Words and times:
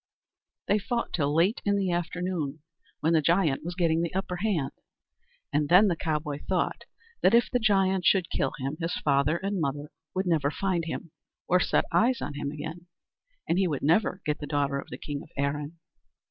They 0.67 0.79
fought 0.79 1.13
till 1.13 1.31
late 1.31 1.61
in 1.63 1.75
the 1.77 1.91
afternoon 1.91 2.63
when 3.01 3.13
the 3.13 3.21
giant 3.21 3.63
was 3.63 3.75
getting 3.75 4.01
the 4.01 4.15
upper 4.15 4.37
hand; 4.37 4.71
and 5.53 5.69
then 5.69 5.89
the 5.89 5.95
cowboy 5.95 6.39
thought 6.49 6.85
that 7.21 7.35
if 7.35 7.51
the 7.51 7.59
giant 7.59 8.03
should 8.05 8.31
kill 8.31 8.51
him, 8.57 8.77
his 8.79 8.95
father 8.95 9.37
and 9.37 9.61
mother 9.61 9.91
would 10.15 10.25
never 10.25 10.49
find 10.49 10.85
him 10.85 11.11
or 11.47 11.59
set 11.59 11.85
eyes 11.91 12.19
on 12.19 12.33
him 12.33 12.49
again, 12.49 12.87
and 13.47 13.59
he 13.59 13.67
would 13.67 13.83
never 13.83 14.21
get 14.25 14.39
the 14.39 14.47
daughter 14.47 14.79
of 14.79 14.89
the 14.89 14.97
king 14.97 15.21
of 15.21 15.29
Erin. 15.37 15.77